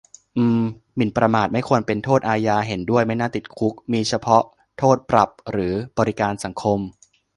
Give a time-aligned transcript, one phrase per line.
[0.37, 0.61] อืม
[0.95, 4.43] หมิ่นประมาทไม่ควรเป็นโทษอาญา เห็นด้วย ไม่น่าติดคุก มีเฉพาะ
[4.77, 6.79] โทษปรับหรือบริการสังคม